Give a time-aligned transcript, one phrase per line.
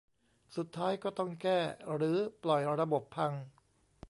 [0.55, 1.59] สุดท้ายก็ต้องแก้
[1.95, 3.31] หรือปล่อยระบบพัง